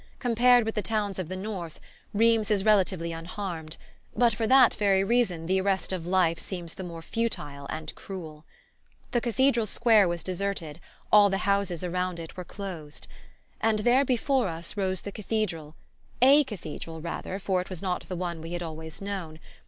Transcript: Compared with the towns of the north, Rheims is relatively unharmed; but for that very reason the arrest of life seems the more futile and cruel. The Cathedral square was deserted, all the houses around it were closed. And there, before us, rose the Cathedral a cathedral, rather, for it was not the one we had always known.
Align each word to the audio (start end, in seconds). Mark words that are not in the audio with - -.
Compared 0.17 0.65
with 0.65 0.73
the 0.73 0.81
towns 0.81 1.19
of 1.19 1.29
the 1.29 1.35
north, 1.35 1.79
Rheims 2.11 2.49
is 2.49 2.65
relatively 2.65 3.11
unharmed; 3.11 3.77
but 4.15 4.33
for 4.33 4.47
that 4.47 4.73
very 4.73 5.03
reason 5.03 5.45
the 5.45 5.61
arrest 5.61 5.93
of 5.93 6.07
life 6.07 6.39
seems 6.39 6.73
the 6.73 6.83
more 6.83 7.03
futile 7.03 7.67
and 7.69 7.93
cruel. 7.93 8.43
The 9.11 9.21
Cathedral 9.21 9.67
square 9.67 10.07
was 10.07 10.23
deserted, 10.23 10.79
all 11.11 11.29
the 11.29 11.45
houses 11.45 11.83
around 11.83 12.19
it 12.19 12.35
were 12.35 12.43
closed. 12.43 13.07
And 13.61 13.77
there, 13.77 14.03
before 14.03 14.47
us, 14.47 14.75
rose 14.75 15.01
the 15.01 15.11
Cathedral 15.11 15.75
a 16.19 16.45
cathedral, 16.45 16.99
rather, 16.99 17.37
for 17.37 17.61
it 17.61 17.69
was 17.69 17.83
not 17.83 18.09
the 18.09 18.15
one 18.15 18.41
we 18.41 18.53
had 18.53 18.63
always 18.63 19.01
known. 19.03 19.37